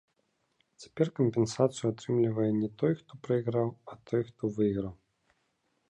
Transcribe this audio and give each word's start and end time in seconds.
Цяпер 0.83 1.07
кампенсацыю 1.19 1.85
атрымлівае 1.93 2.49
не 2.61 2.69
той, 2.83 2.93
хто 3.03 3.11
прайграў, 3.29 3.69
а 3.93 4.01
той, 4.13 4.21
хто 4.31 4.43
выйграў. 4.59 4.95